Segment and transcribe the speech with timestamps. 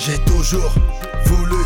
[0.00, 0.72] J'ai toujours
[1.26, 1.62] voulu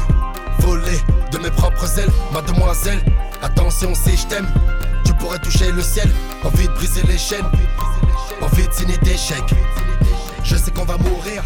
[0.59, 0.99] voler
[1.31, 2.99] de mes propres ailes, mademoiselle.
[3.41, 4.49] Attention si je t'aime,
[5.05, 6.11] tu pourrais toucher le ciel.
[6.43, 7.47] Envie de briser les chaînes,
[8.43, 9.55] envie de signer des chèques.
[10.43, 11.45] Je sais qu'on va mourir,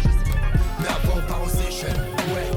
[0.79, 2.07] mais avant on part aux Seychelles.
[2.33, 2.49] Ouais.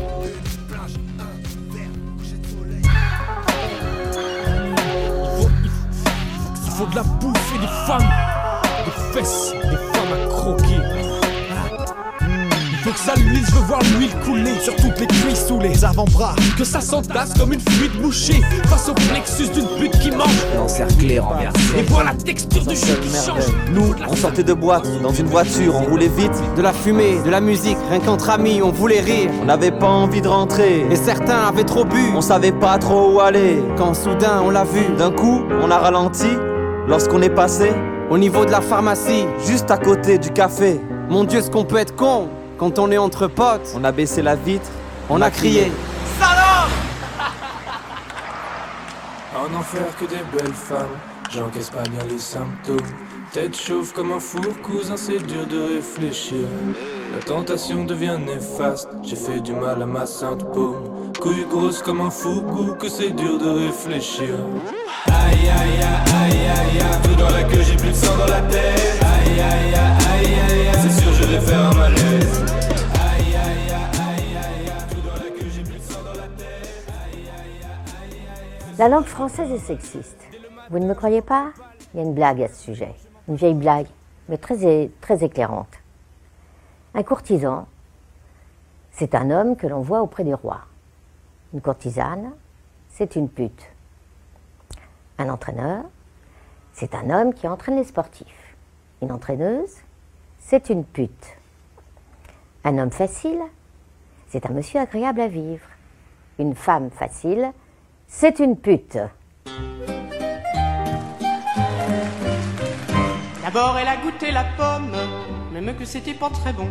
[6.65, 8.11] Il faut de la bouffe et des femmes,
[8.87, 9.92] des fesses, des
[13.11, 16.37] Luise, je veux voir l'huile couler sur toutes les cuisses sous les avant-bras.
[16.57, 20.29] Que ça s'entasse comme une fuite bouchée face au plexus d'une pute qui mange.
[20.57, 21.59] L'encercler, renversé.
[21.77, 23.45] Et voir la texture du chou qui change.
[23.73, 26.33] Nous, on sortait de boîte, dans une voiture, on roulait vite.
[26.57, 29.31] De la fumée, de la musique, rien qu'entre amis, on voulait rire.
[29.43, 30.87] On n'avait pas envie de rentrer.
[30.91, 32.13] Et certains avaient trop bu.
[32.15, 33.61] On savait pas trop où aller.
[33.77, 36.31] Quand soudain on l'a vu, D'un coup, on a ralenti.
[36.87, 37.73] Lorsqu'on est passé,
[38.11, 39.27] au niveau de la pharmacie.
[39.45, 42.29] juste à côté du café, Mon Dieu, ce qu'on peut être con
[42.63, 43.75] quand on est entre potes.
[43.75, 44.71] on a baissé la vitre.
[45.11, 45.73] On a crié.
[49.35, 50.97] En enfer que des belles femmes,
[51.29, 52.87] j'encaisse pas bien les symptômes.
[53.33, 56.47] Tête chauffe comme un four, cousin, c'est dur de réfléchir.
[57.13, 61.13] La tentation devient néfaste, j'ai fait du mal à ma sainte paume.
[61.21, 64.35] Couille grosse comme un fougou, que c'est dur de réfléchir.
[65.07, 68.27] Aïe aïe aïe aïe aïe aïe, tout dans la queue, j'ai plus de sang dans
[68.27, 68.99] la tête.
[69.03, 72.45] Aïe aïe aïe aïe aïe c'est sûr je vais faire un malaise.
[72.95, 76.89] Aïe aïe aïe aïe tout dans la queue, j'ai plus de sang dans la tête.
[76.89, 78.75] Aïe aïe aïe aïe aïe.
[78.79, 80.23] La langue française est sexiste.
[80.71, 81.53] Vous ne me croyez pas
[81.93, 82.95] Il y a une blague à ce sujet.
[83.29, 83.87] Une vieille blague,
[84.31, 85.69] mais très, très éclairante.
[86.95, 87.67] Un courtisan,
[88.91, 90.61] c'est un homme que l'on voit auprès du roi.
[91.55, 92.33] Une courtisane,
[92.91, 93.73] c'est une pute.
[95.19, 95.85] Un entraîneur,
[96.75, 98.57] c'est un homme qui entraîne les sportifs.
[99.01, 99.77] Une entraîneuse,
[100.39, 101.39] c'est une pute.
[102.65, 103.41] Un homme facile,
[104.29, 105.67] c'est un monsieur agréable à vivre.
[106.39, 107.53] Une femme facile,
[108.07, 108.99] c'est une pute.
[113.43, 114.93] D'abord, elle a goûté la pomme,
[115.53, 116.69] même que c'était pas très bon.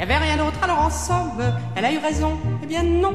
[0.00, 1.42] Y avait rien d'autre, alors en somme,
[1.76, 2.38] elle a eu raison.
[2.62, 3.14] Eh bien non,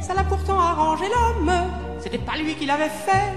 [0.00, 1.52] ça l'a pourtant arrangé l'homme.
[2.00, 3.34] C'était pas lui qui l'avait fait.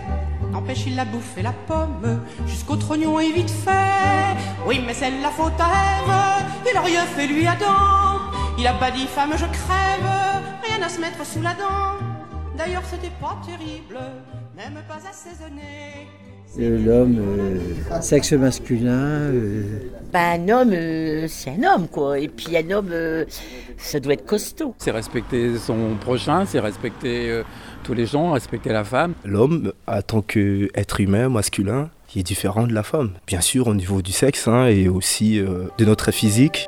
[0.51, 4.37] N'empêche, il l'a bouffé la pomme, jusqu'au trognon et vite fait.
[4.65, 8.21] Oui, mais c'est la faute à Ève, il a rien fait lui Adam.
[8.57, 11.97] Il a pas dit femme, je crève, rien à se mettre sous la dent.
[12.57, 13.99] D'ailleurs, c'était pas terrible,
[14.55, 16.07] même pas assaisonné.
[16.59, 19.63] Euh, L'homme, euh, sexe masculin, euh,
[20.11, 22.19] Ben, un homme, euh, c'est un homme, quoi.
[22.19, 23.23] Et puis un homme, euh,
[23.77, 24.75] ça doit être costaud.
[24.77, 27.43] C'est respecter son prochain, c'est respecter euh,
[27.83, 29.13] tous les gens, respecter la femme.
[29.23, 33.11] L'homme, en tant qu'être humain, masculin, il est différent de la femme.
[33.27, 36.67] Bien sûr, au niveau du sexe hein, et aussi euh, de notre physique.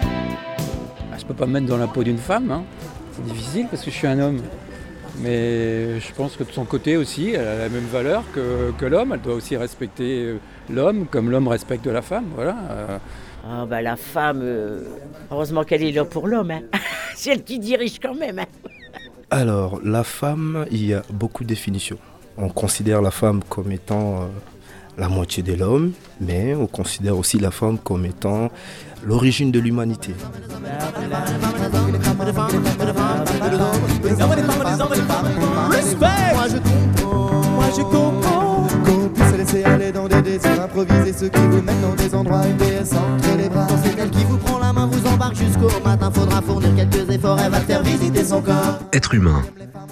[1.31, 2.63] Je peux pas me mettre dans la peau d'une femme, hein.
[3.13, 4.41] c'est difficile parce que je suis un homme.
[5.19, 8.85] Mais je pense que de son côté aussi, elle a la même valeur que, que
[8.85, 9.13] l'homme.
[9.13, 12.25] Elle doit aussi respecter euh, l'homme comme l'homme respecte la femme.
[12.35, 12.57] Voilà.
[13.49, 14.83] Ah, ben, la femme, euh,
[15.31, 16.51] heureusement qu'elle est là pour l'homme.
[16.51, 16.63] Hein.
[17.15, 18.39] c'est elle qui dirige quand même.
[18.39, 18.45] hein.
[19.29, 21.97] Alors, la femme, il y a beaucoup de définitions.
[22.37, 24.25] On considère la femme comme étant euh,
[24.97, 28.49] la moitié de l'homme, mais on considère aussi la femme comme étant
[29.05, 30.13] l'origine de l'humanité.
[30.21, 30.31] Moi
[36.47, 41.39] je comprends, moi je comprends qu'on puisse laisser aller dans des désirs improvisés ceux qui
[41.39, 43.67] vous mettent dans des endroits une déesse entre les bras.
[43.83, 46.11] C'est elle qui vous prend la main, vous embarque jusqu'au matin.
[46.11, 48.79] Faudra fournir quelques efforts, elle va faire visiter son corps.
[48.93, 49.43] Être humain,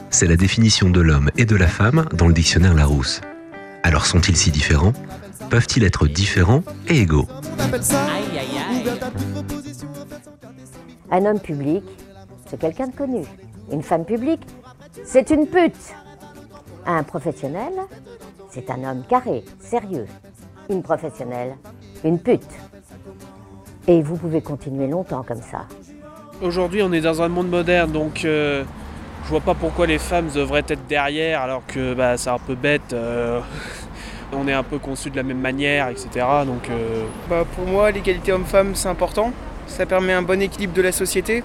[0.09, 3.21] c'est la définition de l'homme et de la femme dans le dictionnaire Larousse.
[3.83, 4.93] Alors sont-ils si différents?
[5.49, 7.27] Peuvent-ils être différents et égaux?
[11.11, 11.83] Un homme public,
[12.47, 13.23] c'est quelqu'un de connu.
[13.71, 14.41] Une femme publique,
[15.03, 15.95] c'est une pute.
[16.85, 17.73] Un professionnel,
[18.51, 20.05] c'est un homme carré, sérieux.
[20.69, 21.55] Une professionnelle,
[22.03, 22.47] une pute.
[23.87, 25.65] Et vous pouvez continuer longtemps comme ça.
[26.41, 28.63] Aujourd'hui, on est dans un monde moderne, donc euh,
[29.29, 32.55] Je vois pas pourquoi les femmes devraient être derrière alors que bah, c'est un peu
[32.55, 32.93] bête.
[32.93, 33.39] euh,
[34.33, 36.25] on est un peu conçus de la même manière, etc.
[36.47, 39.31] Donc euh, Bah, pour moi, l'égalité homme-femme, c'est important.
[39.67, 41.43] Ça permet un bon équilibre de la société.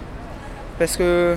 [0.79, 1.37] Parce que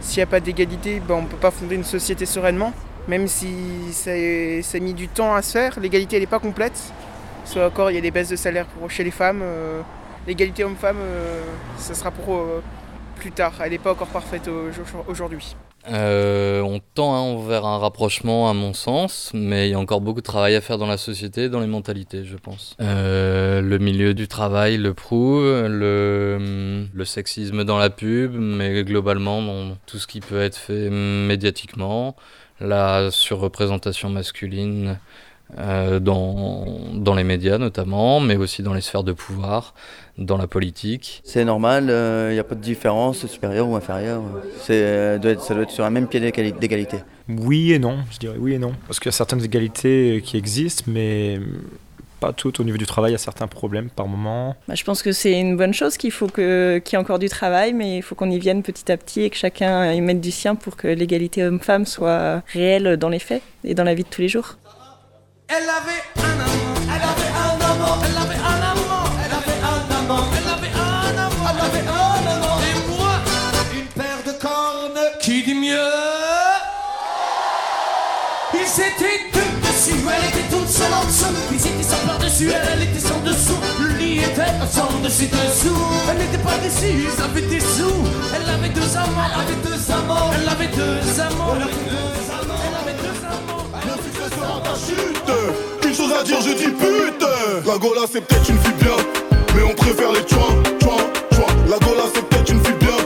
[0.00, 2.72] s'il n'y a pas d'égalité, bah, on ne peut pas fonder une société sereinement.
[3.06, 3.52] Même si
[3.92, 6.80] ça, a mis du temps à se faire, l'égalité n'est pas complète.
[7.44, 9.40] Soit encore, il y a des baisses de salaire chez les femmes.
[9.42, 9.82] euh,
[10.26, 10.96] l'égalité homme-femme,
[11.76, 12.46] ça sera pour
[13.16, 13.52] plus tard.
[13.62, 14.70] Elle n'est pas encore parfaite au-
[15.10, 15.54] aujourd'hui.
[15.88, 20.00] Euh, on tend hein, vers un rapprochement à mon sens, mais il y a encore
[20.00, 22.76] beaucoup de travail à faire dans la société, dans les mentalités, je pense.
[22.80, 29.98] Euh, le milieu du travail le prouve, le, sexisme dans la pub, mais globalement tout
[29.98, 32.14] ce qui peut être fait médiatiquement,
[32.60, 34.98] la surreprésentation masculine
[35.58, 36.64] euh, dans,
[36.94, 39.74] dans les médias notamment, mais aussi dans les sphères de pouvoir,
[40.18, 41.22] dans la politique.
[41.24, 41.84] C'est normal,
[42.30, 44.22] il n'y a pas de différence supérieure ou inférieure.
[44.70, 46.98] Euh, doit être- ça doit être sur un même pied d'égali- d'égalité.
[47.28, 48.72] Oui et non, je dirais oui et non.
[48.86, 51.38] Parce qu'il y a certaines égalités qui existent, mais
[52.20, 52.60] pas toutes.
[52.60, 54.54] Au niveau du travail, il y a certains problèmes par moment.
[54.68, 57.28] Bah, je pense que c'est une bonne chose qu'il faut qu'il y ait encore du
[57.28, 60.20] travail, mais il faut qu'on y vienne petit à petit et que chacun y mette
[60.20, 64.04] du sien pour que l'égalité homme-femme soit réelle dans les faits et dans la vie
[64.04, 64.56] de tous les jours.
[65.54, 69.84] Elle avait un amant, elle avait un amant, elle avait un amant, elle avait un
[70.00, 72.58] amant, elle avait un amant, elle avait un amant.
[72.64, 73.12] Et moi,
[73.74, 75.76] une paire de cornes qui dit mieux.
[78.54, 81.26] Ils étaient deux dessus, elle était toute seule en dessous.
[81.52, 83.60] Ils étaient sans par-dessus, elle, était sans dessous.
[83.78, 85.76] Le lit était sans dessus dessous.
[86.08, 88.06] Elle n'était pas déçue, ils avaient des sous.
[88.34, 92.30] Elle avait deux amants, elle avait deux amants, elle avait deux amants, elle avait deux
[92.30, 92.31] amants,
[94.76, 95.86] chute.
[95.86, 97.22] Une chose à dire, je dis pute.
[97.66, 98.96] La Gola c'est peut-être une fille bien
[99.54, 100.96] Mais on préfère les tchoins, tchoins,
[101.32, 102.96] tchoins La Gola c'est peut-être une fille bien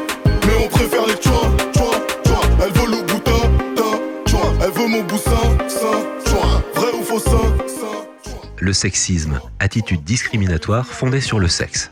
[0.46, 3.32] Mais on préfère les tchoins, tchoins, tchoins Elle veut le boutin,
[3.74, 5.30] tin, tchoin Elle veut mon boussin,
[5.68, 11.90] sein, tchoin Vrai ou faux sein, sein Le sexisme, attitude discriminatoire fondée sur le sexe.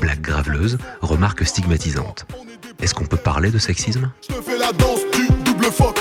[0.00, 2.26] Blague graveleuse, remarque stigmatisante.
[2.82, 4.10] Est-ce qu'on peut parler de sexisme?
[4.28, 5.99] Je fais la danse du double fuck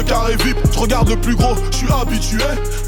[0.00, 2.38] le carré VIP Je regarde le plus gros, je suis habitué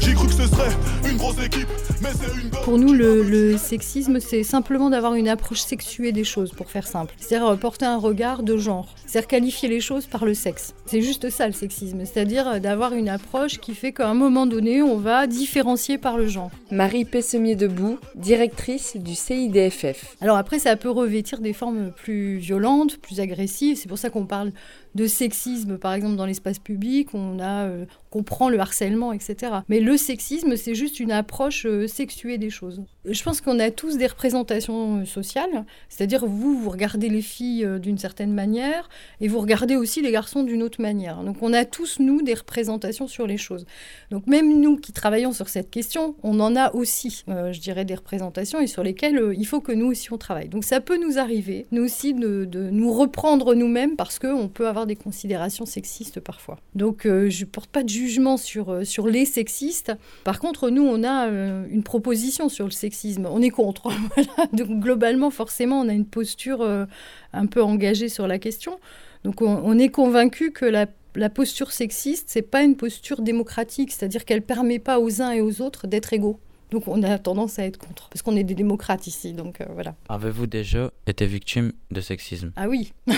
[0.01, 0.71] J'ai cru que ce serait
[1.09, 1.67] une grosse équipe
[2.01, 6.23] Mais c'est une Pour nous, le, le sexisme, c'est simplement d'avoir une approche sexuée des
[6.23, 7.13] choses, pour faire simple.
[7.17, 8.95] C'est-à-dire euh, porter un regard de genre.
[9.05, 10.73] C'est-à-dire qualifier les choses par le sexe.
[10.85, 12.05] C'est juste ça le sexisme.
[12.05, 16.17] C'est-à-dire euh, d'avoir une approche qui fait qu'à un moment donné, on va différencier par
[16.17, 16.51] le genre.
[16.71, 20.15] Marie Pessemier-Debout, directrice du CIDFF.
[20.21, 23.77] Alors après, ça peut revêtir des formes plus violentes, plus agressives.
[23.77, 24.51] C'est pour ça qu'on parle
[24.95, 27.13] de sexisme, par exemple, dans l'espace public.
[27.13, 29.53] On a, euh, comprend le harcèlement, etc.
[29.69, 32.81] Mais le sexisme, c'est juste une approche euh, sexuée des choses.
[33.05, 35.65] Je pense qu'on a tous des représentations sociales.
[35.89, 38.87] C'est-à-dire, vous, vous regardez les filles euh, d'une certaine manière
[39.19, 41.21] et vous regardez aussi les garçons d'une autre manière.
[41.23, 43.65] Donc on a tous, nous, des représentations sur les choses.
[44.09, 47.83] Donc même nous qui travaillons sur cette question, on en a aussi, euh, je dirais,
[47.83, 50.47] des représentations et sur lesquelles euh, il faut que nous aussi on travaille.
[50.47, 54.85] Donc ça peut nous arriver, nous aussi, de, nous reprendre nous-mêmes parce qu'on peut avoir
[54.85, 56.57] des considérations sexistes parfois.
[56.73, 59.91] Donc je porte pas de jugement sur, sur les sexistes.
[60.23, 62.92] Par contre, nous, on a une proposition sur le sexisme.
[63.25, 63.89] On est contre.
[64.15, 64.49] Voilà.
[64.53, 66.85] Donc globalement, forcément, on a une posture euh,
[67.33, 68.79] un peu engagée sur la question.
[69.23, 73.91] Donc on, on est convaincu que la la posture sexiste, c'est pas une posture démocratique,
[73.91, 76.39] c'est-à-dire qu'elle permet pas aux uns et aux autres d'être égaux.
[76.71, 79.65] Donc on a tendance à être contre, parce qu'on est des démocrates ici, donc euh,
[79.75, 79.93] voilà.
[80.09, 82.51] Avez-vous déjà été victime de sexisme?
[82.55, 82.93] Ah oui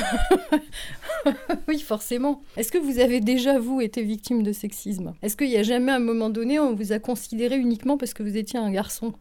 [1.69, 2.41] Oui, forcément.
[2.57, 5.13] Est-ce que vous avez déjà, vous, été victime de sexisme?
[5.21, 8.23] Est-ce qu'il n'y a jamais un moment donné, on vous a considéré uniquement parce que
[8.23, 9.13] vous étiez un garçon?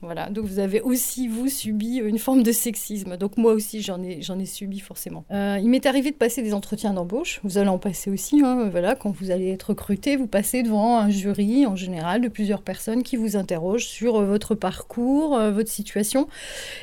[0.00, 3.16] Voilà, donc vous avez aussi, vous, subi une forme de sexisme.
[3.16, 5.24] Donc moi aussi, j'en ai, j'en ai subi forcément.
[5.30, 7.40] Euh, il m'est arrivé de passer des entretiens d'embauche.
[7.42, 8.40] Vous allez en passer aussi.
[8.44, 12.28] hein, voilà, quand vous allez être recruté, vous passez devant un jury, en général, de
[12.28, 16.28] plusieurs personnes qui vous interrogent sur euh, votre parcours, euh, votre situation.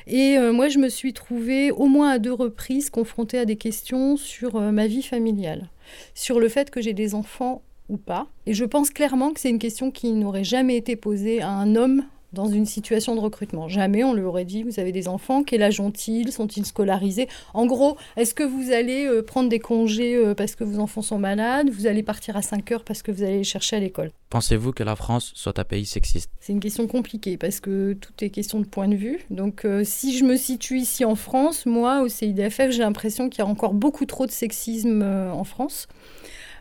[0.08, 3.56] Et euh, moi, je me suis trouvée au moins à deux reprises confrontée à des
[3.56, 5.70] questions sur euh, ma vie familiale,
[6.14, 8.28] sur le fait que j'ai des enfants ou pas.
[8.46, 11.76] Et je pense clairement que c'est une question qui n'aurait jamais été posée à un
[11.76, 12.04] homme
[12.34, 13.68] dans une situation de recrutement.
[13.68, 17.28] Jamais on lui aurait dit, vous avez des enfants, quel âge ont-ils, sont-ils scolarisés?
[17.54, 21.02] En gros, est-ce que vous allez euh, prendre des congés euh, parce que vos enfants
[21.02, 21.70] sont malades?
[21.70, 24.12] Vous allez partir à 5 heures parce que vous allez les chercher à l'école?
[24.30, 26.32] Pensez-vous que la France soit un pays sexiste?
[26.40, 29.20] C'est une question compliquée parce que tout est question de point de vue.
[29.30, 33.40] Donc euh, si je me situe ici en France, moi au CIDFF, j'ai l'impression qu'il
[33.40, 35.88] y a encore beaucoup trop de sexisme en France.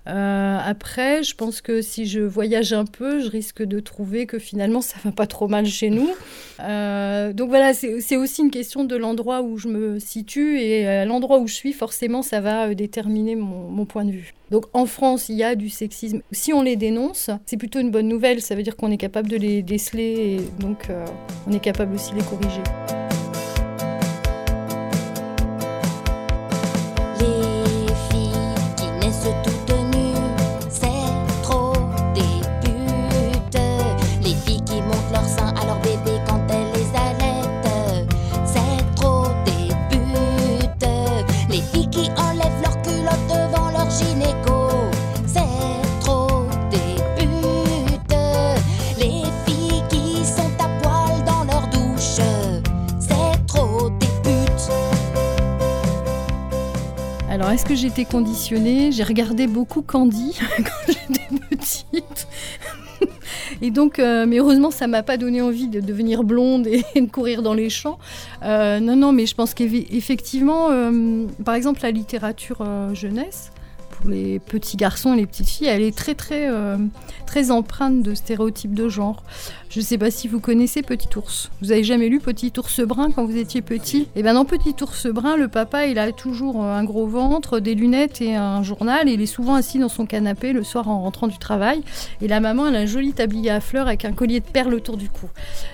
[0.09, 4.39] Euh, après, je pense que si je voyage un peu, je risque de trouver que
[4.39, 6.11] finalement ça va pas trop mal chez nous.
[6.61, 11.05] Euh, donc voilà, c'est aussi une question de l'endroit où je me situe et à
[11.05, 14.33] l'endroit où je suis, forcément, ça va euh, déterminer mon, mon point de vue.
[14.53, 16.21] Donc en France, il y a du sexisme.
[16.31, 18.43] Si on les dénonce, c'est plutôt une bonne nouvelle.
[18.43, 21.05] Ça veut dire qu'on est capable de les déceler et donc euh,
[21.49, 22.63] on est capable aussi de les corriger.
[57.75, 62.27] J'étais conditionnée J'ai regardé beaucoup Candy quand j'étais petite.
[63.61, 67.11] Et donc, euh, mais heureusement, ça m'a pas donné envie de devenir blonde et, de
[67.11, 67.99] courir dans les champs.
[68.43, 73.53] Euh, non, non, mais je pense qu'effectivement, euh, par exemple, la littérature jeunesse,
[74.03, 76.77] pour les petits garçons et les petites filles, elle est très, très, euh,
[77.25, 79.23] très empreinte de stéréotypes de genre.
[79.75, 81.51] Je ne sais pas si vous connaissez Petit Ours.
[81.63, 84.07] Vous avez jamais lu Petit Ours Brun quand vous étiez petit?
[84.17, 87.59] Et bien dans Petit Ours Brun, le papa, il a toujours euh, un gros ventre,
[87.59, 89.09] des lunettes et un journal.
[89.09, 91.81] Et il est souvent assis dans son canapé le soir en rentrant du travail.
[92.21, 94.75] Et la maman, elle a un joli tablier à fleurs avec un collier de perles
[94.75, 95.31] autour du cou.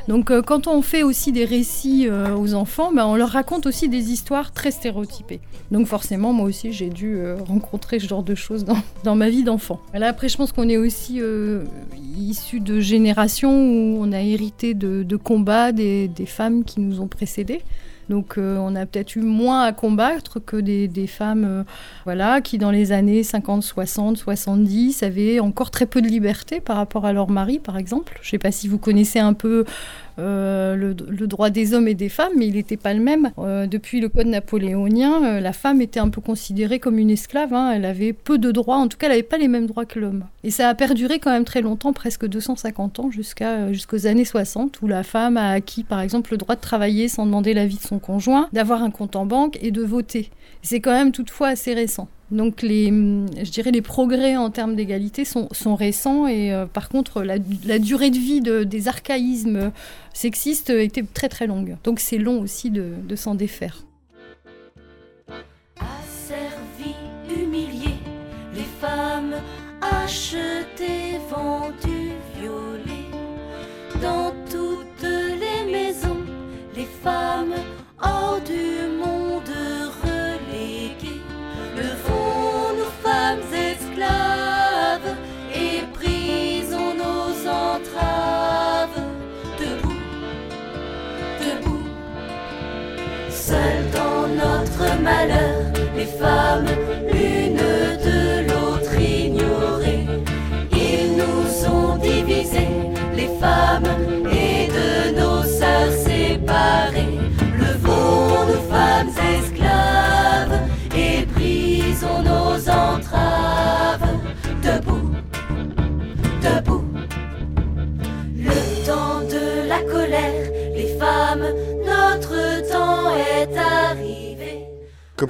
[0.06, 3.66] Donc euh, quand on fait aussi des récits euh, aux enfants, ben, on leur raconte
[3.66, 5.40] aussi des histoires très stéréotypées.
[5.73, 9.42] Donc forcément, moi aussi, j'ai dû rencontrer ce genre de choses dans, dans ma vie
[9.42, 9.80] d'enfant.
[9.94, 11.64] Là, après, je pense qu'on est aussi euh,
[12.16, 17.62] issu de générations où on a hérité de, combats des, femmes qui nous ont précédés.
[18.08, 21.62] Donc euh, on a peut-être eu moins à combattre que des, des femmes euh,
[22.04, 26.76] voilà, qui dans les années 50, 60, 70 avaient encore très peu de liberté par
[26.76, 28.18] rapport à leur mari par exemple.
[28.22, 29.66] Je ne sais pas si vous connaissez un peu
[30.18, 33.30] euh, le, droit des hommes et des femmes, mais il n'était pas le même.
[33.38, 37.54] Euh, depuis le code napoléonien, euh, la femme était un peu considérée comme une esclave.
[37.54, 37.72] hein.
[37.72, 39.98] Elle avait peu de droits, en tout cas elle n'avait pas les mêmes droits que
[39.98, 40.25] l'homme.
[40.44, 44.80] Et ça a perduré quand même très longtemps, presque 250 ans, jusqu'à, jusqu'aux années 60,
[44.82, 47.82] où la femme a acquis par exemple le droit de travailler sans demander l'avis de
[47.82, 50.30] son conjoint, d'avoir un compte en banque et de voter.
[50.62, 52.08] C'est quand même toutefois assez récent.
[52.30, 56.66] Donc les, hum, je dirais les progrès en termes d'égalité sont, sont récents et euh,
[56.66, 59.73] par contre la, durée de vie de- des archaïsmes
[60.12, 61.76] sexistes était très très longue.
[61.85, 63.82] Donc c'est long aussi de, de s'en défaire.
[65.78, 66.94] Asservies,
[67.35, 67.97] humiliées,
[68.54, 69.35] les femmes
[69.80, 73.08] achetées, vendues, violées.
[74.02, 76.18] Dans toutes les maisons,
[76.76, 77.54] les femmes
[95.97, 96.67] les femmes,
[97.12, 98.38] l'une de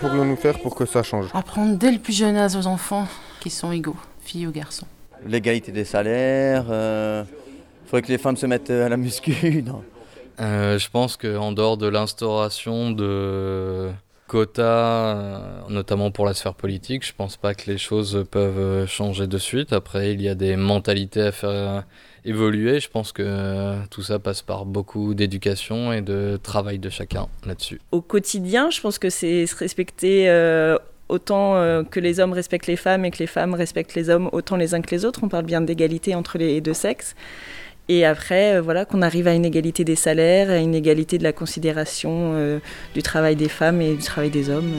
[0.09, 3.07] pourrions-nous faire pour que ça change Apprendre dès le plus jeune âge aux enfants
[3.41, 4.87] qu'ils sont égaux, filles ou garçons.
[5.27, 9.63] L'égalité des salaires, il faudrait que les femmes se mettent à la muscu.
[9.67, 9.83] non?
[10.41, 13.91] Euh, je pense qu'en dehors de l'instauration de
[14.29, 18.87] quotas, euh, notamment pour la sphère politique, je pense pas que les choses peuvent euh,
[18.87, 19.73] changer de suite.
[19.73, 21.81] Après, il y a des mentalités à faire euh,
[22.29, 22.81] évoluer.
[22.81, 27.29] Je pense que euh, tout ça passe par beaucoup d'éducation et de travail de chacun
[27.47, 27.81] là-dessus.
[27.93, 30.77] Au quotidien, je pense que c'est se respecter euh,
[31.09, 34.29] autant euh, que les hommes respectent les femmes et que les femmes respectent les hommes
[34.33, 35.21] autant les uns que les autres.
[35.23, 37.15] On parle bien d'égalité entre les deux sexes.
[37.89, 41.23] Et après, euh, voilà, qu'on arrive à une égalité des salaires, à une égalité de
[41.23, 42.59] la considération euh,
[42.95, 44.73] du travail des femmes et du travail des hommes.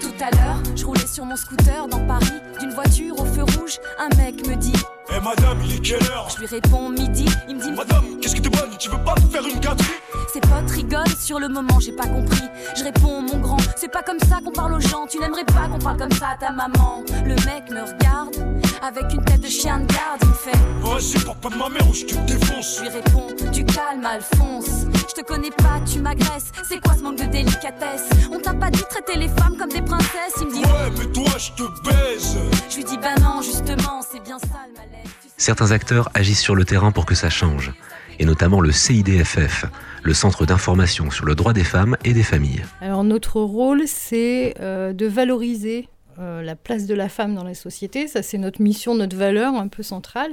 [0.00, 2.26] Tout à l'heure, je roulais sur mon scooter dans Paris,
[2.58, 3.78] d'une voiture au feu rouge.
[4.00, 4.72] Un mec me dit
[5.14, 8.36] Eh madame, il est quelle heure Je lui réponds midi, il me dit Madame, qu'est-ce
[8.36, 10.00] que t'es bonne Tu veux pas me faire une gâterie
[10.32, 12.42] Ses potes rigolent sur le moment, j'ai pas compris.
[12.76, 15.06] Je réponds, mon grand, c'est pas comme ça qu'on parle aux gens.
[15.06, 17.04] Tu n'aimerais pas qu'on parle comme ça à ta maman.
[17.24, 18.34] Le mec me regarde
[18.82, 20.20] avec une tête de chien de garde.
[20.22, 22.88] Il me fait Vas-y, parle pas de ma mère ou je te défonce Je lui
[22.88, 24.86] réponds, tu calmes, Alphonse.
[25.08, 26.52] Je te connais pas, tu m'agresses.
[26.66, 28.08] C'est quoi ce manque de délicatesse?
[28.32, 31.12] On t'a pas dit traiter les femmes comme des princesses Il me dit Ouais, mais
[31.12, 32.36] toi, je te baise
[32.70, 35.01] Je lui dis bah non, justement, c'est bien ça le malaise.
[35.42, 37.72] Certains acteurs agissent sur le terrain pour que ça change,
[38.20, 39.64] et notamment le CIDFF,
[40.04, 42.62] le Centre d'information sur le droit des femmes et des familles.
[42.80, 47.54] Alors notre rôle, c'est euh, de valoriser euh, la place de la femme dans la
[47.54, 48.06] société.
[48.06, 50.32] Ça, c'est notre mission, notre valeur un peu centrale.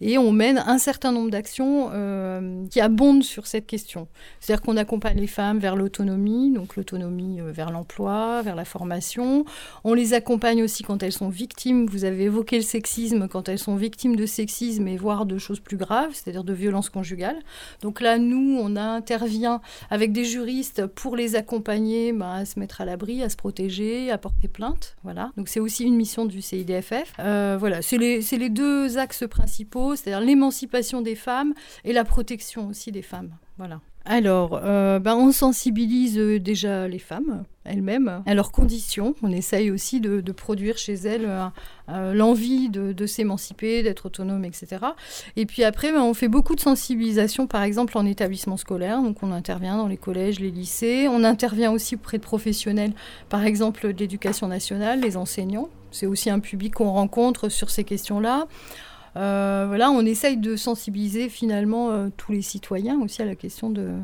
[0.00, 4.08] Et on mène un certain nombre d'actions euh, qui abondent sur cette question.
[4.40, 9.44] C'est-à-dire qu'on accompagne les femmes vers l'autonomie, donc l'autonomie euh, vers l'emploi, vers la formation.
[9.84, 11.86] On les accompagne aussi quand elles sont victimes.
[11.86, 15.60] Vous avez évoqué le sexisme, quand elles sont victimes de sexisme et voire de choses
[15.60, 17.38] plus graves, c'est-à-dire de violences conjugales.
[17.82, 19.60] Donc là, nous, on intervient
[19.90, 24.10] avec des juristes pour les accompagner bah, à se mettre à l'abri, à se protéger,
[24.10, 24.96] à porter plainte.
[25.02, 25.19] Voilà.
[25.36, 27.14] Donc c'est aussi une mission du CIDFF.
[27.18, 32.68] Euh, voilà, c'est les, les deux axes principaux, c'est-à-dire l'émancipation des femmes et la protection
[32.68, 33.36] aussi des femmes.
[33.58, 33.80] Voilà.
[34.06, 39.14] Alors, euh, ben, on sensibilise euh, déjà les femmes elles-mêmes à leurs conditions.
[39.22, 41.28] On essaye aussi de, produire chez elles
[41.90, 44.78] euh, l'envie de, s'émanciper, d'être autonome, etc.
[45.36, 49.02] Et puis après, ben, on fait beaucoup de sensibilisation, par exemple en établissement scolaire.
[49.02, 51.06] Donc on intervient dans les collèges, les lycées.
[51.08, 52.92] On intervient aussi auprès de professionnels,
[53.28, 55.68] par exemple de l'éducation nationale, les enseignants.
[55.90, 58.46] C'est aussi un public qu'on rencontre sur ces questions-là.
[59.16, 63.70] Euh, voilà, on essaye de sensibiliser finalement euh, tous les citoyens aussi à la question
[63.70, 63.94] de,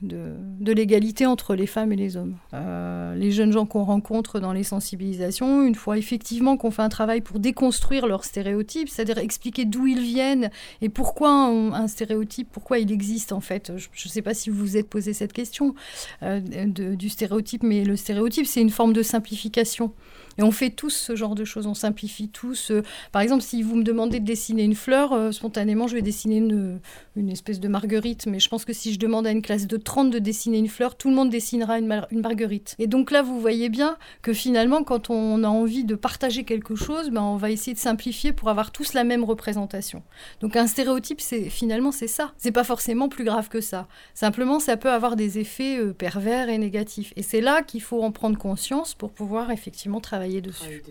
[0.00, 2.36] de, l'égalité entre les femmes et les hommes.
[2.54, 6.88] Euh, les jeunes gens qu'on rencontre dans les sensibilisations, une fois effectivement qu'on fait un
[6.88, 12.78] travail pour déconstruire leurs stéréotypes, c'est-à-dire expliquer d'où ils viennent et pourquoi un stéréotype, pourquoi
[12.78, 13.72] il existe en fait.
[13.76, 15.74] Je ne sais pas si vous vous êtes posé cette question
[16.22, 19.92] du stéréotype, mais le stéréotype, c'est une forme de simplification.
[20.38, 22.70] Et on fait tous ce genre de choses, on simplifie tous.
[22.70, 22.82] Euh,
[23.12, 26.36] par exemple, si vous me demandez de dessiner une fleur, euh, spontanément, je vais dessiner
[26.36, 26.80] une,
[27.16, 28.26] une, espèce de marguerite.
[28.26, 30.68] Mais je pense que si je demande à une classe de 30 de dessiner une
[30.68, 32.74] fleur, tout le monde dessinera une, marguerite.
[32.78, 36.74] Et donc là, vous voyez bien que finalement, quand on a envie de partager quelque
[36.74, 40.02] chose, ben, on va essayer de simplifier pour avoir tous la même représentation.
[40.40, 42.32] Donc un stéréotype, c'est finalement c'est ça.
[42.36, 43.88] C'est pas forcément plus grave que ça.
[44.14, 47.12] Simplement, ça peut avoir des effets euh, pervers et négatifs.
[47.16, 50.82] Et c'est là qu'il faut en prendre conscience pour pouvoir effectivement travailler dessus.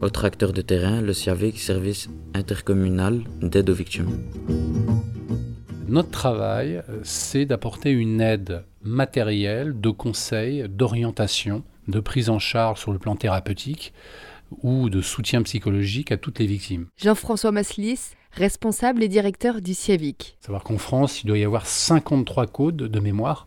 [0.00, 4.18] Autre acteur de terrain, le SIAVIC, Service intercommunal d'aide aux victimes.
[5.88, 12.80] Notre travail, euh, c'est d'apporter une aide matérielle, de conseil, d'orientation, de prise en charge
[12.80, 13.92] sur le plan thérapeutique
[14.62, 16.86] ou de soutien psychologique à toutes les victimes.
[16.96, 20.38] Jean-François Maslis, responsable et directeur du CIAVIC.
[20.40, 23.46] Savoir qu'en France, il doit y avoir 53 codes de mémoire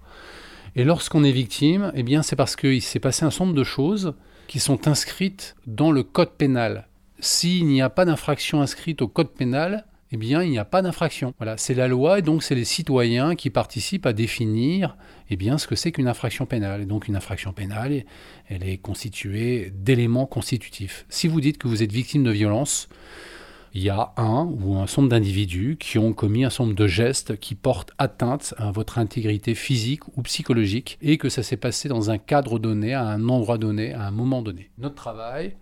[0.78, 3.64] et lorsqu'on est victime, eh bien, c'est parce qu'il s'est passé un certain nombre de
[3.64, 4.14] choses
[4.48, 6.88] qui sont inscrites dans le code pénal.
[7.20, 10.84] S'il n'y a pas d'infraction inscrite au code pénal, eh bien, il n'y a pas
[10.84, 11.34] d'infraction.
[11.40, 14.98] Voilà, c'est la loi et donc c'est les citoyens qui participent à définir
[15.32, 16.84] eh bien, ce que c'est qu'une infraction pénale.
[16.84, 18.04] Et donc, une infraction pénale,
[18.48, 21.08] elle est constituée d'éléments constitutifs.
[21.10, 22.88] Si vous dites que vous êtes victime de violence,
[23.78, 27.40] il y a un ou un nombre d'individus qui ont commis un nombre de gestes
[27.40, 32.10] qui portent atteinte à votre intégrité physique ou psychologique et que ça s'est passé dans
[32.10, 34.72] un cadre donné, à un endroit donné, à un moment donné.
[34.80, 35.56] Notre travail,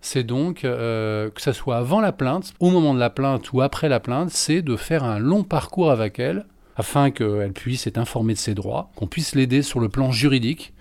[0.00, 3.60] c'est donc euh, que ce soit avant la plainte, au moment de la plainte ou
[3.60, 7.98] après la plainte, c'est de faire un long parcours avec elle afin qu'elle puisse être
[7.98, 10.72] informée de ses droits, qu'on puisse l'aider sur le plan juridique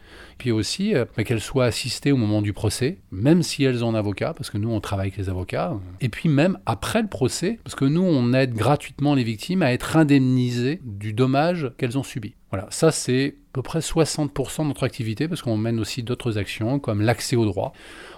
[0.42, 3.94] puis aussi euh, qu'elles soient assistées au moment du procès, même si elles ont un
[3.94, 7.60] avocat, parce que nous on travaille avec les avocats, et puis même après le procès,
[7.64, 12.04] parce que nous on aide gratuitement les victimes à être indemnisées du dommage qu'elles ont
[12.04, 12.34] subi.
[12.50, 16.40] Voilà, ça c'est à peu près 60% de notre activité, parce qu'on mène aussi d'autres
[16.40, 17.72] actions comme l'accès au droit.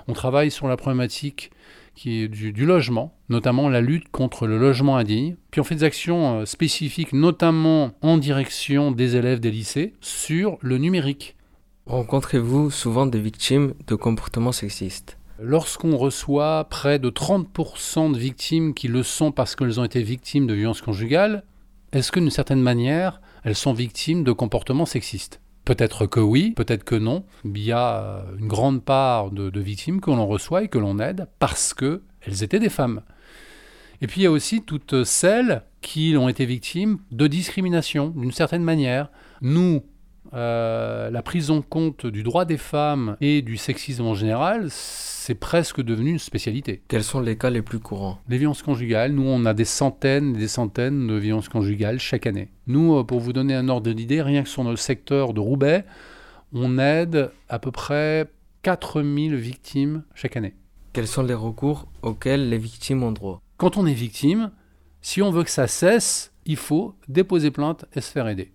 [0.07, 1.51] On travaille sur la problématique
[1.93, 5.35] qui est du, du, logement, notamment la lutte contre le logement indigne.
[5.51, 10.57] Puis on fait des actions euh, spécifiques, notamment en direction des élèves des lycées, sur
[10.61, 11.35] le numérique.
[11.85, 15.17] Rencontrez-vous souvent des victimes de comportements sexistes?
[15.37, 20.47] Lorsqu'on reçoit près de 30% de victimes qui le sont parce qu'elles ont été victimes
[20.47, 21.43] de violences conjugales,
[21.91, 25.41] est-ce que d'une certaine manière, elles sont victimes de comportements sexistes?
[25.65, 27.25] Peut-être que oui, peut-être que non.
[27.43, 30.99] Il y a euh, une grande part de, victimes que l'on reçoit et que l'on
[30.99, 33.01] aide parce qu'elles étaient des femmes.
[34.01, 38.31] Et puis il y a aussi toutes celles qui ont été victimes de discrimination d'une
[38.31, 39.09] certaine manière.
[39.41, 39.83] Nous,
[40.33, 45.35] euh, la prise en compte du droit des femmes et du sexisme en général, c'est
[45.35, 46.81] presque devenu une spécialité.
[46.87, 48.19] Quels sont les cas les plus courants?
[48.27, 49.11] Les violences conjugales.
[49.13, 52.49] Nous, on a des centaines et des centaines de violences conjugales chaque année.
[52.67, 55.85] Nous, euh, pour vous donner un ordre d'idée, rien que sur le secteur de Roubaix,
[56.51, 58.27] on aide à peu près
[58.63, 60.55] 4000 victimes chaque année.
[60.93, 63.41] Quels sont les recours auxquels les victimes ont droit?
[63.57, 64.51] Quand on est victime,
[65.01, 68.51] si on veut que ça cesse, il faut déposer plainte et se faire aider.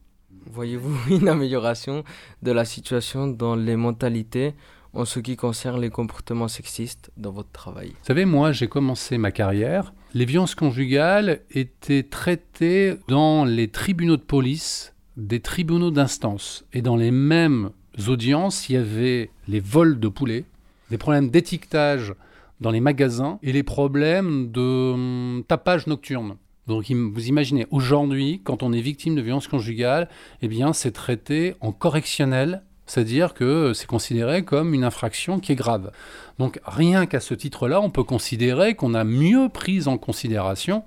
[0.51, 2.05] Voyez-vous une amélioration
[2.43, 4.55] de la situation dans les mentalités
[4.95, 7.89] en ce qui concerne les comportements sexistes dans votre travail?
[7.89, 9.93] Vous savez, moi, j'ai commencé ma carrière.
[10.15, 16.65] Les violences conjugales étaient traitées dans les tribunaux de police, des tribunaux d'instance.
[16.73, 17.71] Et dans les mêmes
[18.07, 20.45] audiences, il y avait les vols de poulets,
[20.91, 22.15] des problèmes d'étiquetage
[22.61, 26.37] dans les magasins et les problèmes de hum, tapage nocturne.
[26.69, 30.09] Donc vous imaginez, aujourd'hui, quand on est victime de violences conjugales,
[30.43, 35.57] eh bien c'est traité en correctionnel, c'est-à-dire que c'est considéré comme une infraction qui est
[35.57, 35.91] grave.
[36.39, 40.85] Donc rien qu'à ce titre-là, on peut considérer qu'on a mieux pris en considération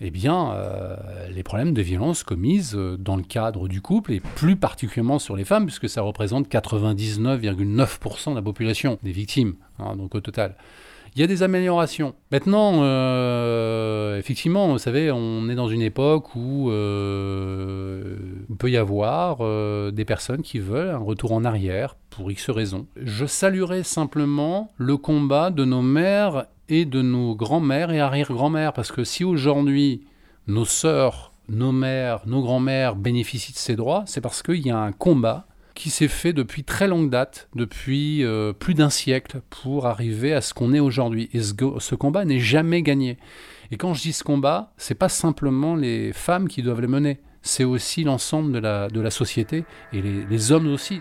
[0.00, 0.96] eh bien, euh,
[1.30, 5.34] les problèmes de violences commises euh, dans le cadre du couple, et plus particulièrement sur
[5.34, 10.54] les femmes, puisque ça représente 99,9% de la population des victimes, hein, donc au total.
[11.14, 12.14] Il y a des améliorations.
[12.30, 19.38] Maintenant, euh, effectivement, vous savez, on est dans une époque où il peut y avoir
[19.92, 22.86] des personnes qui veulent un retour en arrière pour X raisons.
[23.00, 28.72] Je saluerai simplement le combat de nos mères et de nos grands-mères et arrière-grands-mères.
[28.72, 30.02] Parce que si aujourd'hui
[30.46, 34.78] nos sœurs, nos mères, nos grands-mères bénéficient de ces droits, c'est parce qu'il y a
[34.78, 35.46] un combat
[35.78, 40.40] qui s'est fait depuis très longue date, depuis euh, plus d'un siècle, pour arriver à
[40.40, 41.30] ce qu'on est aujourd'hui.
[41.32, 43.16] Et ce, combat n'est jamais gagné.
[43.70, 47.20] Et quand je dis ce combat, c'est pas simplement les femmes qui doivent le mener,
[47.42, 48.58] c'est aussi l'ensemble de
[49.00, 51.00] la, société et les hommes aussi.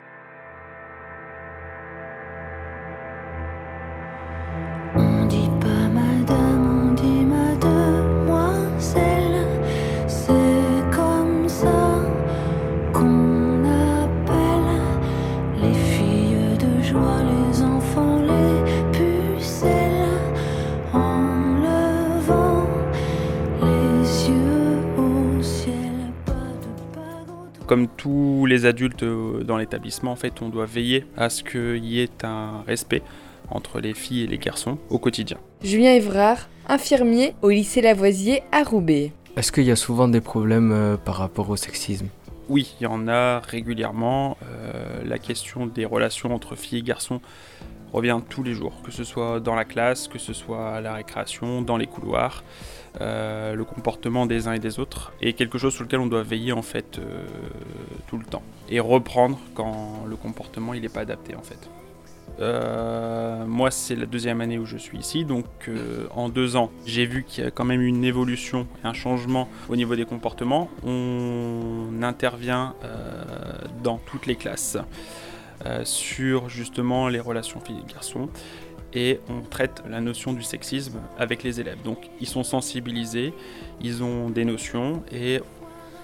[28.58, 32.24] Les adultes euh, dans l'établissement, en fait, on doit veiller à ce qu'il y ait
[32.24, 33.04] un respect
[33.50, 35.38] entre les filles et les garçons au quotidien.
[35.64, 39.12] Julien Évrard, infirmier au lycée Lavoisier à Roubaix.
[39.38, 42.08] Est-ce qu'il y a souvent des problèmes euh, par rapport au sexisme?
[42.50, 44.38] Oui, il y en a régulièrement.
[44.42, 47.22] Euh, la question des relations entre filles et garçons
[47.94, 50.94] revient tous les jours, que ce soit dans la classe, que ce soit à la
[50.94, 52.44] récréation, dans les couloirs.
[53.02, 56.24] Euh, le comportement des uns et des autres est quelque chose sur lequel on doit
[56.24, 57.26] veiller en fait euh,
[58.08, 61.70] tout le temps et reprendre quand le comportement il n'est pas adapté en fait.
[62.40, 65.46] Euh, moi, c'est la deuxième année où je suis ici, donc
[66.14, 69.48] en deux ans, j'ai vu qu'il y a quand même une évolution et un changement
[69.70, 70.70] au niveau des comportements.
[70.86, 72.76] On intervient
[73.82, 74.78] dans toutes les classes
[75.84, 78.30] sur justement les relations filles-garçons
[78.98, 81.82] et on traite la notion du sexisme avec les élèves.
[81.84, 83.32] Donc ils sont sensibilisés,
[83.80, 85.40] ils ont des notions et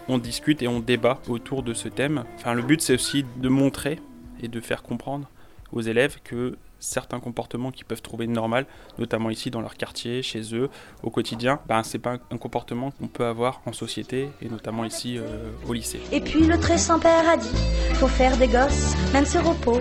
[0.08, 2.24] on discute et on débat autour de ce thème.
[2.36, 4.00] Enfin, le but c'est aussi de montrer
[4.44, 5.28] et de faire comprendre
[5.72, 8.68] aux élèves que certains comportements qu'ils peuvent trouver normal,
[9.00, 10.70] notamment ici dans leur quartier, chez eux,
[11.02, 15.18] au quotidien, ben, c'est pas un comportement qu'on peut avoir en société et notamment ici
[15.18, 16.02] euh, au lycée.
[16.12, 17.56] Et puis le très saint-père a dit,
[17.94, 19.80] faut faire des gosses, même ce repos.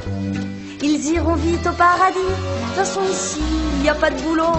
[0.82, 2.18] Ils iront vite au paradis.
[2.18, 3.40] De toute façon, ici,
[3.76, 4.56] il n'y a pas de boulot.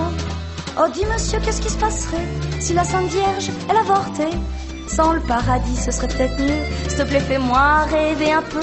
[0.80, 2.26] Oh, dis monsieur, qu'est-ce qui se passerait
[2.60, 4.38] si la Sainte Vierge, elle avortait?
[4.88, 6.64] Sans le paradis, ce serait peut-être mieux.
[6.88, 8.62] S'il te plaît, fais-moi rêver un peu.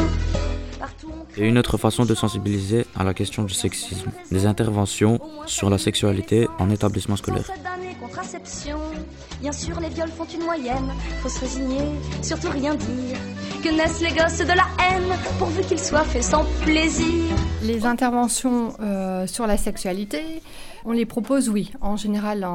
[1.37, 5.79] Et une autre façon de sensibiliser à la question du sexisme, des interventions sur la
[5.79, 7.45] sexualité en établissement scolaire.
[9.41, 10.93] Bien sûr, les viols font une moyenne.
[11.23, 11.81] Faut se résigner,
[12.23, 13.17] surtout rien dire.
[13.63, 17.35] Que naissent les gosses de la haine, pourvu qu'ils soient faits sans plaisir.
[17.63, 20.43] Les interventions euh, sur la sexualité,
[20.85, 22.47] on les propose, oui, en général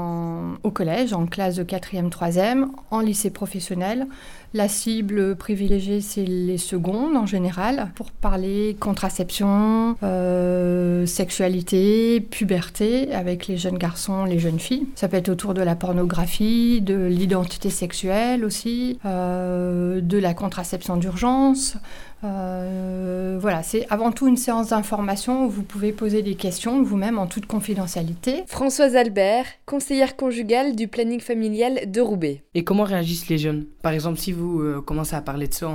[0.64, 4.08] au collège, en classe de 4e, 3e, en lycée professionnel.
[4.54, 13.48] La cible privilégiée, c'est les secondes en général, pour parler contraception, euh, sexualité, puberté avec
[13.48, 14.88] les jeunes garçons, les jeunes filles.
[14.96, 20.96] Ça peut être autour de la pornographie, de l'identité sexuelle aussi, euh, de la contraception
[20.96, 21.76] d'urgence,
[22.24, 27.18] euh, voilà, c'est avant tout une séance d'information où vous pouvez poser des questions vous-même
[27.18, 28.44] en toute confidentialité.
[28.48, 32.44] Françoise Albert, conseillère conjugale du planning familial de Roubaix.
[32.54, 33.66] Et comment réagissent les jeunes?
[33.82, 35.70] Par exemple, si vous euh, commencez à parler de ça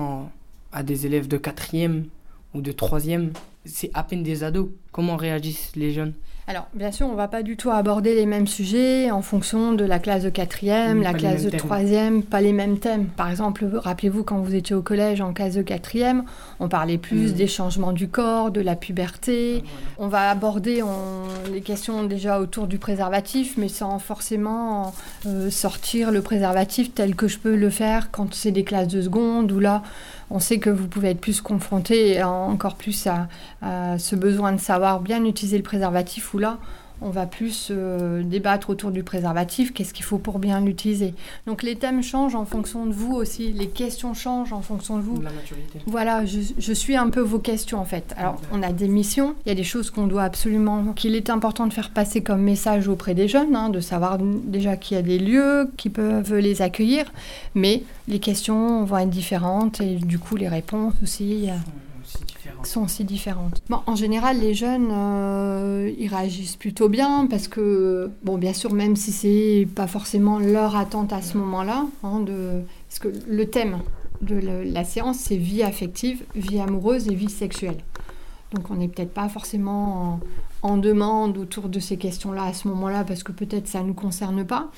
[0.73, 2.05] à des élèves de 4e
[2.55, 3.31] ou de 3e,
[3.65, 4.69] c'est à peine des ados.
[4.93, 6.13] Comment réagissent les jeunes?
[6.47, 9.73] Alors, bien sûr, on ne va pas du tout aborder les mêmes sujets en fonction
[9.73, 13.05] de la classe de quatrième, Oui, la classe de troisième, pas les mêmes thèmes.
[13.07, 16.25] Par exemple, rappelez-vous quand vous étiez au collège en classe de quatrième,
[16.59, 17.35] on parlait plus Mm.
[17.37, 19.63] des changements du corps, de la puberté.
[19.97, 24.93] On va aborder on- les questions déjà autour du préservatif, mais sans forcément
[25.27, 29.03] euh, sortir le préservatif tel que je peux le faire quand c'est des classes de
[29.03, 29.83] seconde, où là,
[30.33, 33.29] on sait que vous pouvez être plus confronté encore plus à,
[33.63, 36.59] à ce besoin de savoir bien utiliser le préservatif, où là,
[37.03, 41.15] on va plus euh, débattre autour du préservatif, qu'est-ce qu'il faut pour bien l'utiliser.
[41.47, 45.03] Donc les thèmes changent en fonction de vous aussi, les questions changent en fonction de
[45.03, 45.21] vous.
[45.21, 45.81] La maturité.
[45.87, 48.15] Voilà, je, je suis un peu vos questions en fait.
[48.17, 51.31] Alors, on a des missions, il y a des choses qu'on doit absolument, qu'il est
[51.31, 55.01] important de faire passer comme message auprès des jeunes, hein, de savoir déjà qu'il y
[55.01, 57.11] a des lieux qui peuvent les accueillir,
[57.55, 61.55] mais les questions vont être différentes et du coup les réponses aussi euh,
[62.63, 63.63] sont aussi différentes.
[63.69, 68.73] Bon, en général, les jeunes, euh, ils réagissent plutôt bien parce que, bon, bien sûr,
[68.73, 73.47] même si c'est pas forcément leur attente à ce moment-là, hein, de, parce que le
[73.49, 73.79] thème
[74.23, 77.79] de la séance, c'est vie affective, vie amoureuse et vie sexuelle.
[78.53, 80.21] Donc on n'est peut-être pas forcément
[80.63, 83.89] en, en demande autour de ces questions-là à ce moment-là parce que peut-être ça ne
[83.89, 84.71] nous concerne pas.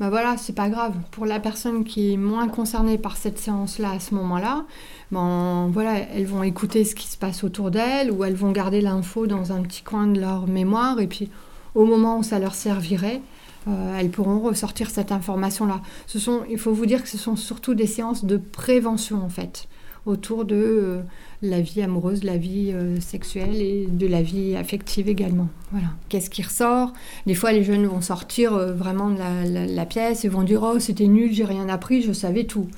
[0.00, 0.94] Ben voilà, c'est pas grave.
[1.12, 4.64] Pour la personne qui est moins concernée par cette séance-là à ce moment-là,
[5.12, 8.80] ben voilà, elles vont écouter ce qui se passe autour d'elles ou elles vont garder
[8.80, 11.30] l'info dans un petit coin de leur mémoire et puis
[11.76, 13.22] au moment où ça leur servirait,
[13.68, 15.80] euh, elles pourront ressortir cette information-là.
[16.06, 19.28] Ce sont, il faut vous dire que ce sont surtout des séances de prévention en
[19.28, 19.68] fait,
[20.06, 21.02] autour de euh,
[21.44, 25.48] la vie amoureuse, la vie euh, sexuelle et de la vie affective également.
[25.72, 25.88] Voilà.
[26.08, 26.92] Qu'est-ce qui ressort?
[27.26, 30.42] Des fois, les jeunes vont sortir euh, vraiment de la, la- la pièce et vont
[30.42, 32.68] dire oh c'était nul, j'ai rien appris, je savais tout.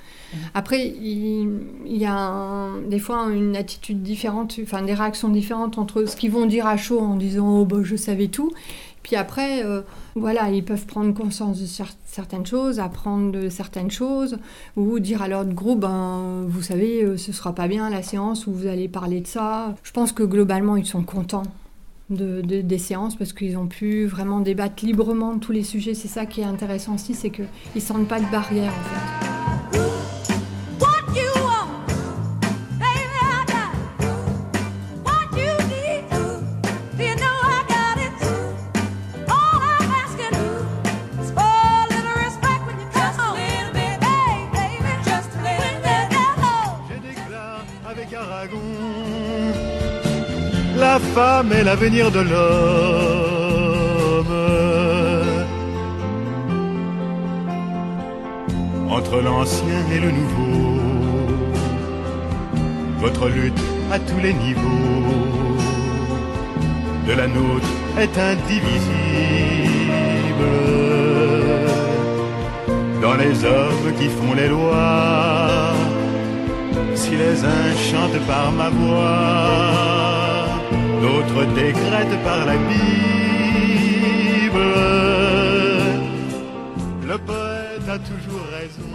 [0.55, 1.49] Après, il,
[1.87, 6.17] il y a un- des fois une attitude différente, enfin des réactions différentes entre ce
[6.17, 8.51] qu'ils vont dire à chaud en disant oh bah, je savais tout,
[9.07, 9.83] puis après, euh,
[10.17, 14.37] voilà, ils peuvent prendre conscience de cer- certaines choses, apprendre de certaines choses,
[14.77, 18.49] ou dire à leur groupe, ben, vous savez, euh, ce sera pas bien la séance
[18.49, 19.77] où vous allez parler de ça.
[19.85, 21.45] Je pense que globalement, ils sont contents
[22.11, 25.95] de, de- des séances parce qu'ils ont pu vraiment débattre librement de tous les sujets.
[25.95, 29.36] C'est ça qui est intéressant aussi, c'est qu'ils sentent pas de barrière en fait.
[51.17, 53.07] La femme est l'avenir de l'homme.
[58.91, 60.79] Entre l'ancien et le nouveau,
[62.99, 63.59] votre lutte
[63.91, 65.57] à tous les niveaux
[67.09, 68.93] de la nôtre est indivisible.
[73.01, 75.73] Dans les hommes qui font les lois,
[76.95, 80.16] si les uns chantent par ma voix,
[81.07, 83.95] d'autres décrètent par la Bible.
[87.11, 88.91] Le poète a toujours raison.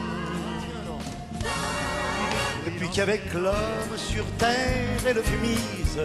[2.66, 6.02] Depuis qu'avec l'homme sur terre elle fut mise,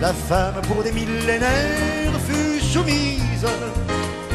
[0.00, 3.46] la femme pour des millénaires fut soumise.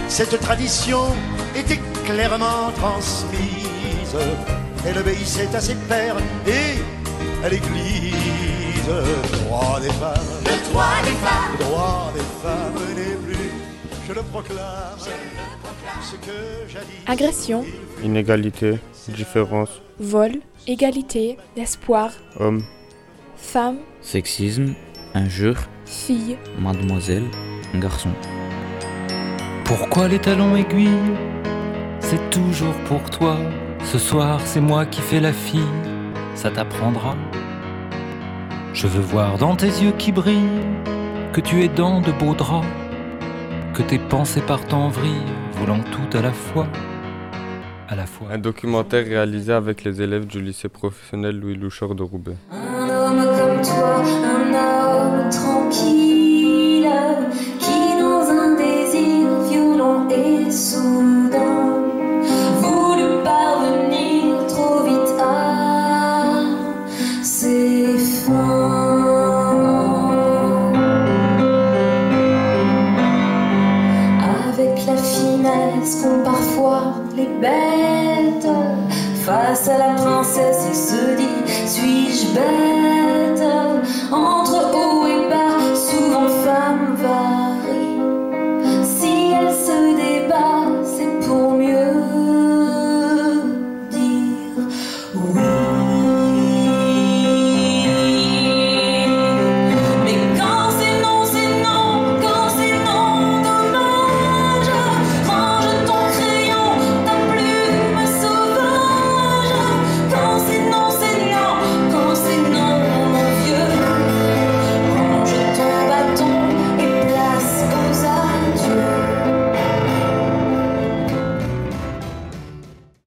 [0.07, 1.03] Cette tradition
[1.55, 4.17] était clairement transmise.
[4.85, 6.17] Elle obéissait à ses pères
[6.47, 8.91] et à l'église.
[9.57, 10.13] Le droit des femmes,
[10.45, 11.51] Le droit des femmes.
[11.57, 13.49] le droit des femmes n'est plus,
[14.07, 14.99] je le proclame,
[16.03, 16.87] ce que jadis.
[17.07, 17.65] Agression.
[18.03, 20.33] Inégalité, différence, Vol,
[20.67, 22.61] égalité, espoir, homme,
[23.35, 24.75] femme, Sexisme,
[25.15, 27.25] injure, fille, mademoiselle,
[27.75, 28.09] garçon.
[29.65, 31.15] Pourquoi les talons aiguilles?
[31.99, 33.37] C'est toujours pour toi.
[33.91, 35.65] Ce soir, c'est moi qui fais la fille.
[36.35, 37.15] Ça t'apprendra.
[38.77, 40.61] Je veux voir dans tes yeux qui brillent
[41.33, 42.63] que tu es dans de beaux draps,
[43.73, 46.67] que tes pensées partent en vrille, voulant tout à la fois.
[47.89, 48.27] À la fois.
[48.29, 52.37] un documentaire réalisé avec les élèves du lycée professionnel Louis Louchard de Roubaix.
[52.51, 56.87] Un homme comme toi, un homme tranquille,
[57.59, 61.81] qui dans un désir violent et soudain
[62.61, 66.43] voulut parvenir trop vite à
[67.23, 68.66] ses fins.
[77.17, 78.47] Les bêtes,
[79.25, 82.86] face à la princesse, il se dit Suis-je bête?